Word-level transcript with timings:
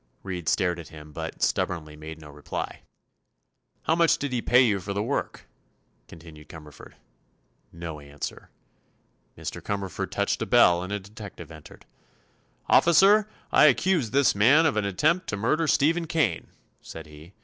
Reed 0.23 0.49
stared 0.49 0.79
at 0.79 0.87
him 0.87 1.11
but, 1.13 1.43
stubbornly 1.43 1.95
made 1.95 2.19
no 2.19 2.31
reply. 2.31 2.81
"How 3.83 3.93
much 3.93 4.17
did 4.17 4.31
he 4.33 4.41
pay 4.41 4.61
you 4.61 4.79
for 4.79 4.93
the 4.93 5.03
work?" 5.03 5.45
continued 6.07 6.49
Cumberford. 6.49 6.95
No 7.71 7.99
answer. 7.99 8.49
Mr. 9.37 9.61
Cumberford 9.61 10.09
touched 10.09 10.41
a 10.41 10.47
bell 10.47 10.81
and 10.81 10.91
a 10.91 10.99
detective 10.99 11.51
entered. 11.51 11.85
"Officer, 12.67 13.29
I 13.51 13.65
accuse 13.65 14.09
this 14.09 14.33
man 14.33 14.65
of 14.65 14.75
an 14.75 14.85
attempt 14.85 15.27
to 15.27 15.37
murder 15.37 15.67
Stephen 15.67 16.07
Kane," 16.07 16.47
said 16.81 17.05
he. 17.05 17.33